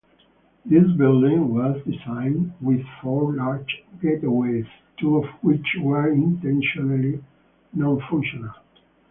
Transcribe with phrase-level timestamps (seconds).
[0.65, 4.65] This building was designed with four large gateways,
[4.97, 7.23] two of which were intentionally
[7.77, 8.51] nonfunctional.